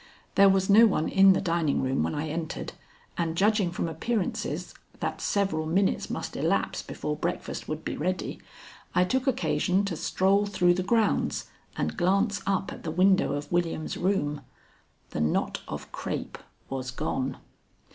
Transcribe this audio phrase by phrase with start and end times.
[0.33, 2.73] There was no one in the dining room when I entered,
[3.19, 8.41] and judging from appearances that several minutes must elapse before breakfast would be ready,
[8.95, 13.51] I took occasion to stroll through the grounds and glance up at the window of
[13.51, 14.41] William's room.
[15.11, 17.37] The knot of crape was gone.